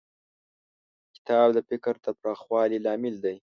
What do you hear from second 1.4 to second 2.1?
د فکر د